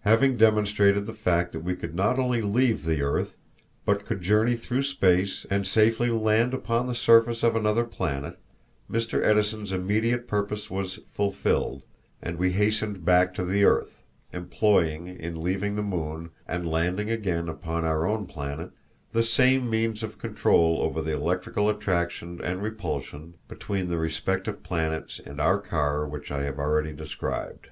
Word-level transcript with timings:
Having 0.00 0.36
demonstrated 0.36 1.06
the 1.06 1.12
fact 1.14 1.52
that 1.52 1.62
we 1.62 1.76
could 1.76 1.94
not 1.94 2.18
only 2.18 2.42
leave 2.42 2.84
the 2.84 3.02
earth, 3.02 3.36
but 3.84 4.04
could 4.04 4.20
journey 4.20 4.56
through 4.56 4.82
space 4.82 5.46
and 5.48 5.64
safely 5.64 6.10
land 6.10 6.52
upon 6.52 6.88
the 6.88 6.94
surface 6.96 7.44
of 7.44 7.54
another 7.54 7.84
planet, 7.84 8.36
Mr. 8.90 9.24
Edison's 9.24 9.72
immediate 9.72 10.26
purpose 10.26 10.72
was 10.72 10.96
fulfilled, 11.08 11.84
and 12.20 12.36
we 12.36 12.50
hastened 12.50 13.04
back 13.04 13.32
to 13.34 13.44
the 13.44 13.62
earth, 13.62 14.02
employing 14.32 15.06
in 15.06 15.40
leaving 15.40 15.76
the 15.76 15.84
moon 15.84 16.30
and 16.48 16.66
landing 16.68 17.08
again 17.08 17.48
upon 17.48 17.84
our 17.84 18.08
own 18.08 18.26
planet 18.26 18.72
the 19.12 19.22
same 19.22 19.70
means 19.70 20.02
of 20.02 20.18
control 20.18 20.80
over 20.82 21.00
the 21.00 21.14
electrical 21.14 21.70
attraction 21.70 22.40
and 22.42 22.60
repulsion 22.60 23.34
between 23.46 23.88
the 23.88 23.98
respective 23.98 24.64
planets 24.64 25.20
and 25.24 25.40
our 25.40 25.60
car 25.60 26.08
which 26.08 26.32
I 26.32 26.42
have 26.42 26.58
already 26.58 26.92
described. 26.92 27.68